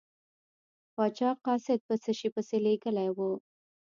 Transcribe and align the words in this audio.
پاچا 0.95 1.29
قاصد 1.45 1.79
په 1.87 1.95
څه 2.03 2.11
شي 2.19 2.29
پسې 2.35 2.57
لیږلی 2.65 3.09
و. 3.15 3.19